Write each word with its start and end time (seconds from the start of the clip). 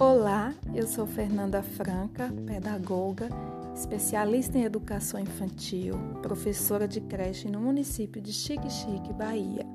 Olá, 0.00 0.54
eu 0.74 0.86
sou 0.86 1.06
Fernanda 1.06 1.62
Franca, 1.62 2.32
pedagoga, 2.46 3.28
especialista 3.74 4.56
em 4.56 4.64
educação 4.64 5.20
infantil, 5.20 5.94
professora 6.22 6.88
de 6.88 7.02
creche 7.02 7.50
no 7.50 7.60
município 7.60 8.18
de 8.18 8.32
Xique-Xique, 8.32 9.12
Bahia. 9.12 9.66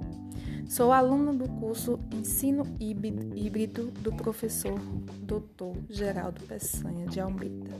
Sou 0.67 0.91
aluna 0.91 1.31
do 1.31 1.47
curso 1.47 1.99
Ensino 2.11 2.63
Híbrido 2.79 3.91
do 4.01 4.11
professor 4.13 4.79
Dr. 5.21 5.77
Geraldo 5.87 6.41
Peçanha 6.45 7.05
de 7.05 7.19
Almeida. 7.19 7.79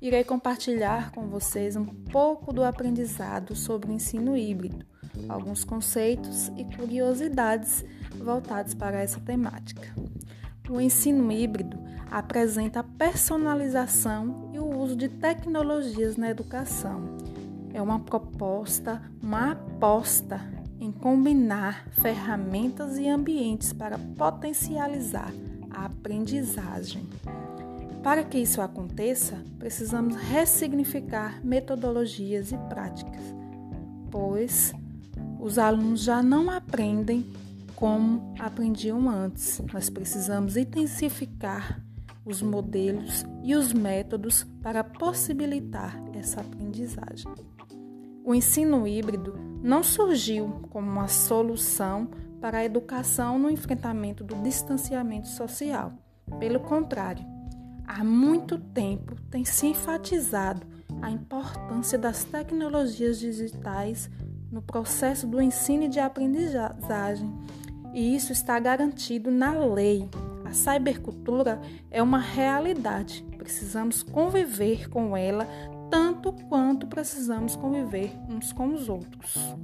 Irei 0.00 0.24
compartilhar 0.24 1.10
com 1.10 1.28
vocês 1.28 1.76
um 1.76 1.84
pouco 1.84 2.54
do 2.54 2.64
aprendizado 2.64 3.54
sobre 3.54 3.90
o 3.90 3.92
ensino 3.92 4.34
híbrido, 4.34 4.86
alguns 5.28 5.62
conceitos 5.62 6.48
e 6.56 6.64
curiosidades 6.74 7.84
voltados 8.18 8.72
para 8.72 8.98
essa 9.02 9.20
temática. 9.20 9.94
O 10.68 10.80
ensino 10.80 11.30
híbrido 11.30 11.78
apresenta 12.10 12.80
a 12.80 12.84
personalização 12.84 14.50
e 14.52 14.58
o 14.58 14.78
uso 14.78 14.96
de 14.96 15.08
tecnologias 15.08 16.16
na 16.16 16.30
educação. 16.30 17.16
É 17.72 17.80
uma 17.80 18.00
proposta, 18.00 19.02
uma 19.22 19.52
aposta 19.52 20.40
em 20.80 20.90
combinar 20.90 21.86
ferramentas 21.92 22.98
e 22.98 23.08
ambientes 23.08 23.72
para 23.72 23.98
potencializar 23.98 25.32
a 25.70 25.86
aprendizagem. 25.86 27.06
Para 28.02 28.24
que 28.24 28.38
isso 28.38 28.60
aconteça, 28.60 29.42
precisamos 29.58 30.16
ressignificar 30.16 31.40
metodologias 31.44 32.52
e 32.52 32.56
práticas, 32.68 33.22
pois 34.10 34.72
os 35.40 35.58
alunos 35.58 36.02
já 36.02 36.22
não 36.22 36.50
aprendem 36.50 37.26
como 37.76 38.34
aprendiam 38.38 39.08
antes. 39.08 39.62
Nós 39.72 39.88
precisamos 39.90 40.56
intensificar 40.56 41.80
os 42.24 42.42
modelos 42.42 43.24
e 43.44 43.54
os 43.54 43.72
métodos 43.72 44.44
para 44.62 44.82
possibilitar 44.82 46.02
essa 46.14 46.40
aprendizagem. 46.40 47.32
O 48.24 48.34
ensino 48.34 48.88
híbrido 48.88 49.38
não 49.62 49.84
surgiu 49.84 50.62
como 50.70 50.90
uma 50.90 51.06
solução 51.06 52.08
para 52.40 52.58
a 52.58 52.64
educação 52.64 53.38
no 53.38 53.48
enfrentamento 53.48 54.24
do 54.24 54.34
distanciamento 54.36 55.28
social. 55.28 55.92
Pelo 56.40 56.58
contrário, 56.58 57.24
há 57.86 58.02
muito 58.02 58.58
tempo 58.58 59.14
tem 59.30 59.44
se 59.44 59.68
enfatizado 59.68 60.66
a 61.00 61.10
importância 61.10 61.96
das 61.96 62.24
tecnologias 62.24 63.18
digitais 63.20 64.10
no 64.50 64.62
processo 64.62 65.26
do 65.26 65.40
ensino 65.40 65.84
e 65.84 65.88
de 65.88 66.00
aprendizagem 66.00 67.32
e 67.96 68.14
isso 68.14 68.30
está 68.30 68.58
garantido 68.58 69.30
na 69.30 69.52
lei. 69.52 70.06
A 70.44 70.52
cybercultura 70.52 71.58
é 71.90 72.02
uma 72.02 72.18
realidade, 72.18 73.24
precisamos 73.38 74.02
conviver 74.02 74.90
com 74.90 75.16
ela 75.16 75.48
tanto 75.90 76.30
quanto 76.46 76.86
precisamos 76.86 77.56
conviver 77.56 78.12
uns 78.28 78.52
com 78.52 78.74
os 78.74 78.90
outros. 78.90 79.56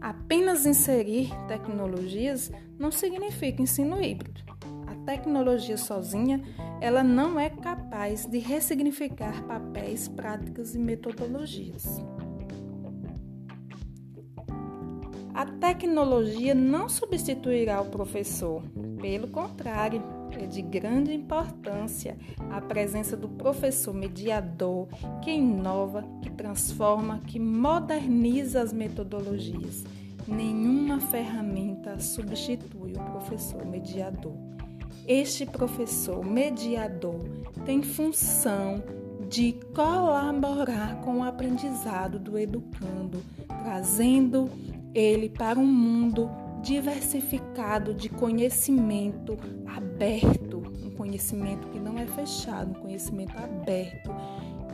Apenas 0.00 0.64
inserir 0.64 1.30
tecnologias 1.48 2.52
não 2.78 2.92
significa 2.92 3.60
ensino 3.60 4.00
híbrido. 4.00 4.40
A 4.86 4.94
tecnologia 5.04 5.76
sozinha, 5.76 6.40
ela 6.80 7.02
não 7.02 7.40
é 7.40 7.50
capaz 7.50 8.24
de 8.24 8.38
ressignificar 8.38 9.42
papéis, 9.46 10.06
práticas 10.06 10.76
e 10.76 10.78
metodologias. 10.78 12.00
A 15.42 15.44
tecnologia 15.44 16.54
não 16.54 16.88
substituirá 16.88 17.80
o 17.80 17.86
professor, 17.86 18.62
pelo 19.00 19.26
contrário, 19.26 20.00
é 20.30 20.46
de 20.46 20.62
grande 20.62 21.12
importância 21.12 22.16
a 22.48 22.60
presença 22.60 23.16
do 23.16 23.28
professor 23.28 23.92
mediador 23.92 24.86
que 25.20 25.32
inova, 25.32 26.04
que 26.22 26.30
transforma, 26.30 27.20
que 27.26 27.40
moderniza 27.40 28.62
as 28.62 28.72
metodologias. 28.72 29.82
Nenhuma 30.28 31.00
ferramenta 31.00 31.98
substitui 31.98 32.92
o 32.92 33.10
professor 33.10 33.66
mediador. 33.66 34.36
Este 35.08 35.44
professor 35.44 36.24
mediador 36.24 37.20
tem 37.66 37.82
função 37.82 38.80
de 39.28 39.54
colaborar 39.74 41.00
com 41.00 41.18
o 41.18 41.24
aprendizado 41.24 42.20
do 42.20 42.38
educando, 42.38 43.20
trazendo 43.64 44.48
ele 44.94 45.28
para 45.28 45.58
um 45.58 45.66
mundo 45.66 46.30
diversificado 46.62 47.92
de 47.92 48.08
conhecimento 48.08 49.36
aberto, 49.66 50.62
um 50.84 50.90
conhecimento 50.90 51.68
que 51.68 51.80
não 51.80 51.98
é 51.98 52.06
fechado, 52.06 52.70
um 52.70 52.82
conhecimento 52.82 53.36
aberto 53.36 54.10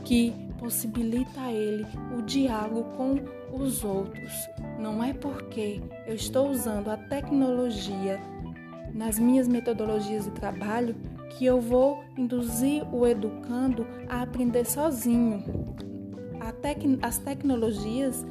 que 0.05 0.33
possibilita 0.59 1.41
a 1.41 1.53
ele 1.53 1.87
o 2.17 2.23
diálogo 2.23 2.85
com 2.97 3.17
os 3.53 3.85
outros. 3.85 4.33
Não 4.79 5.03
é 5.03 5.13
porque 5.13 5.81
eu 6.07 6.15
estou 6.15 6.51
usando 6.51 6.89
a 6.89 6.97
tecnologia 6.97 8.21
nas 8.93 9.19
minhas 9.19 9.49
metodologias 9.49 10.25
de 10.25 10.31
trabalho 10.33 10.95
que 11.31 11.45
eu 11.45 11.61
vou 11.61 12.03
induzir 12.17 12.85
o 12.93 13.07
educando 13.07 13.87
a 14.09 14.23
aprender 14.23 14.65
sozinho. 14.65 15.45
Tec 16.61 16.99
as 17.03 17.19
tecnologias 17.19 18.27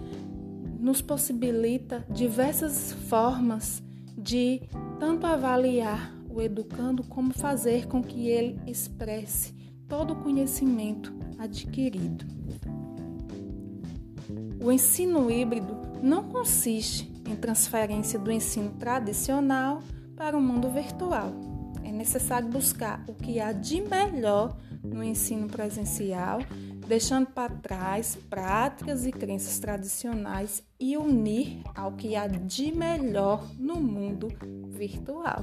nos 0.88 1.02
possibilita 1.02 2.06
diversas 2.10 2.94
formas 3.10 3.84
de 4.18 4.62
tanto 4.98 5.28
avaliar 5.28 6.16
o 6.30 6.42
educando 6.42 7.04
como 7.04 7.34
fazer 7.34 7.88
com 7.88 8.02
que 8.02 8.30
ele 8.30 8.58
expresse 8.66 9.54
todo 9.86 10.14
o 10.14 10.16
conhecimento 10.16 11.14
adquirido. 11.38 12.26
O 14.64 14.72
ensino 14.72 15.30
híbrido 15.30 15.78
não 16.02 16.24
consiste 16.24 17.12
em 17.26 17.36
transferência 17.36 18.18
do 18.18 18.32
ensino 18.32 18.70
tradicional 18.80 19.84
para 20.16 20.38
o 20.38 20.42
mundo 20.42 20.70
virtual. 20.70 21.34
É 21.84 21.92
necessário 21.92 22.48
buscar 22.48 23.04
o 23.10 23.14
que 23.14 23.42
há 23.42 23.52
de 23.52 23.82
melhor 23.82 24.56
no 24.82 25.04
ensino 25.04 25.48
presencial 25.48 26.40
deixando 26.88 27.28
para 27.28 27.54
trás 27.54 28.18
práticas 28.30 29.06
e 29.06 29.12
crenças 29.12 29.60
tradicionais 29.60 30.64
e 30.80 30.98
unir 30.98 31.62
ao 31.76 31.92
que 31.92 32.16
há 32.16 32.28
de 32.28 32.72
melhor 32.72 33.46
no 33.60 33.76
mundo 33.76 34.30
virtual. 34.70 35.42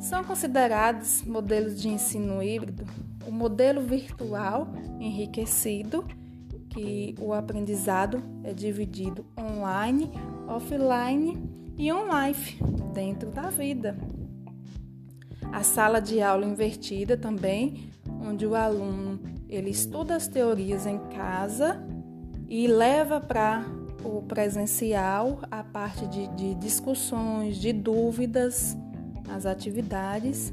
São 0.00 0.24
considerados 0.24 1.22
modelos 1.22 1.80
de 1.80 1.88
ensino 1.88 2.42
híbrido 2.42 2.86
o 3.28 3.30
modelo 3.30 3.82
virtual 3.82 4.68
enriquecido, 4.98 6.02
que 6.70 7.14
o 7.20 7.34
aprendizado 7.34 8.22
é 8.42 8.54
dividido 8.54 9.26
online, 9.38 10.10
offline 10.46 11.38
e 11.76 11.92
on-life 11.92 12.58
dentro 12.94 13.30
da 13.30 13.50
vida. 13.50 13.98
A 15.52 15.62
sala 15.62 16.00
de 16.00 16.22
aula 16.22 16.46
invertida 16.46 17.16
também, 17.16 17.90
onde 18.08 18.46
o 18.46 18.54
aluno 18.54 19.20
ele 19.48 19.70
estuda 19.70 20.16
as 20.16 20.28
teorias 20.28 20.86
em 20.86 20.98
casa 21.08 21.82
e 22.48 22.66
leva 22.66 23.20
para 23.20 23.64
o 24.04 24.22
presencial 24.22 25.40
a 25.50 25.62
parte 25.64 26.06
de, 26.06 26.26
de 26.28 26.54
discussões, 26.54 27.56
de 27.56 27.72
dúvidas, 27.72 28.76
as 29.28 29.46
atividades 29.46 30.52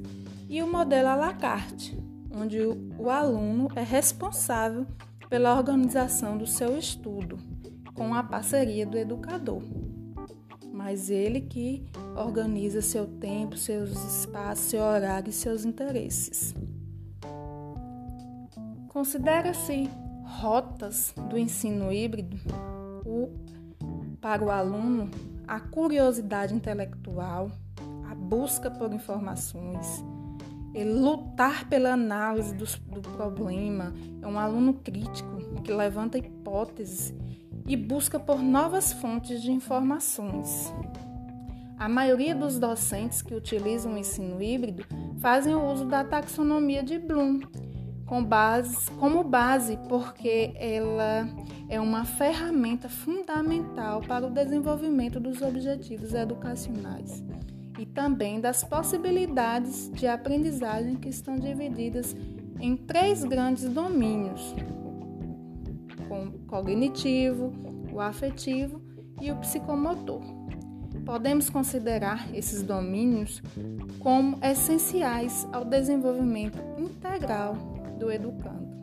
e 0.50 0.62
o 0.62 0.72
modelo 0.72 1.10
à 1.10 1.16
la 1.16 1.34
carte, 1.34 1.98
onde 2.32 2.60
o, 2.62 3.10
aluno 3.10 3.70
é 3.76 3.84
responsável 3.84 4.86
pela 5.30 5.56
organização 5.56 6.38
do 6.38 6.46
seu 6.46 6.78
estudo, 6.78 7.38
com 7.94 8.14
a 8.14 8.24
parceria 8.24 8.86
do 8.86 8.98
educador. 8.98 9.62
Mas 10.72 11.10
ele 11.10 11.42
que 11.42 11.86
organiza 12.16 12.82
seu 12.82 13.08
tempo, 13.08 13.58
seus 13.58 13.92
espaços, 13.92 14.66
seu 14.66 14.82
horário 14.82 15.30
e 15.30 15.34
seus 15.34 15.64
interesses. 15.66 16.54
Considera-se 18.96 19.90
rotas 20.24 21.14
do 21.30 21.38
ensino 21.38 21.92
híbrido 21.92 22.38
o, 23.06 23.30
para 24.22 24.42
o 24.42 24.50
aluno 24.50 25.12
a 25.46 25.60
curiosidade 25.60 26.56
intelectual, 26.56 27.52
a 28.10 28.16
busca 28.16 28.72
por 28.72 28.94
informações, 28.94 30.02
lutar 30.74 31.68
pela 31.68 31.92
análise 31.92 32.56
do, 32.56 32.64
do 33.02 33.02
problema, 33.02 33.94
é 34.22 34.26
um 34.26 34.40
aluno 34.40 34.76
crítico 34.76 35.62
que 35.62 35.74
levanta 35.74 36.18
hipóteses 36.18 37.14
e 37.68 37.76
busca 37.76 38.18
por 38.18 38.42
novas 38.42 38.94
fontes 38.94 39.42
de 39.42 39.52
informações. 39.52 40.74
A 41.78 41.90
maioria 41.90 42.34
dos 42.34 42.58
docentes 42.58 43.22
que 43.22 43.36
utilizam 43.36 43.96
o 43.96 43.98
ensino 43.98 44.42
híbrido 44.42 44.86
fazem 45.20 45.54
o 45.54 45.70
uso 45.70 45.84
da 45.84 46.02
taxonomia 46.02 46.82
de 46.82 46.98
Bloom, 46.98 47.42
com 48.06 48.24
base, 48.24 48.92
como 48.92 49.24
base, 49.24 49.78
porque 49.90 50.54
ela 50.56 51.28
é 51.68 51.80
uma 51.80 52.06
ferramenta 52.06 52.88
fundamental 52.88 54.02
para 54.02 54.28
o 54.28 54.30
desenvolvimento 54.30 55.20
dos 55.20 55.42
objetivos 55.42 56.14
educacionais. 56.14 57.24
e 57.78 57.86
também 57.86 58.40
das 58.40 58.64
possibilidades 58.64 59.92
de 59.94 60.08
aprendizagem 60.08 60.96
que 60.96 61.10
estão 61.10 61.36
divididas 61.36 62.16
em 62.58 62.78
três 62.78 63.26
grandes 63.26 63.68
domínios: 63.68 64.56
o 66.10 66.40
cognitivo, 66.48 67.52
o 67.92 68.00
afetivo 68.00 68.82
e 69.20 69.30
o 69.30 69.36
psicomotor. 69.38 70.22
Podemos 71.06 71.50
considerar 71.50 72.34
esses 72.34 72.64
domínios 72.64 73.44
como 74.00 74.40
essenciais 74.42 75.46
ao 75.52 75.66
desenvolvimento 75.66 76.58
integral 76.78 77.75
do 77.98 78.12
educando. 78.12 78.76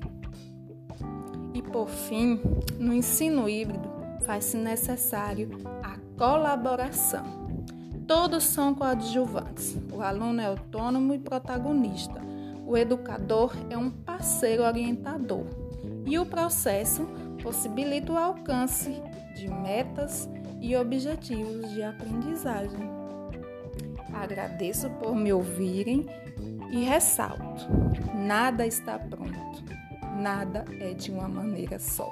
E 1.55 1.63
por 1.63 1.89
fim, 1.89 2.41
no 2.79 2.93
ensino 2.93 3.49
híbrido, 3.49 3.91
faz-se 4.25 4.57
necessário 4.57 5.51
a 5.83 5.97
colaboração. 6.17 7.43
Todos 8.07 8.45
são 8.45 8.75
coadjuvantes. 8.75 9.77
O 9.93 10.03
aluno 10.03 10.41
é 10.41 10.47
autônomo 10.47 11.15
e 11.15 11.19
protagonista. 11.19 12.21
O 12.67 12.77
educador 12.77 13.55
é 13.71 13.77
um 13.77 13.91
parceiro 13.91 14.63
orientador. 14.63 15.47
E 16.07 16.19
o 16.19 16.27
processo 16.27 17.07
possibilita 17.43 18.13
o 18.13 18.19
alcance 18.19 19.03
de 19.35 19.49
metas 19.49 20.29
e 20.61 20.77
objetivos 20.77 21.71
de 21.71 21.83
aprendizagem. 21.83 22.91
Agradeço 24.13 24.91
por 24.91 25.15
me 25.15 25.33
ouvirem 25.33 26.07
e 26.73 26.85
ressalto: 26.85 27.69
nada 28.15 28.67
está 28.67 28.99
pronto, 28.99 29.63
nada 30.17 30.65
é 30.81 30.95
de 30.95 31.11
uma 31.11 31.29
maneira 31.29 31.79
só. 31.79 32.11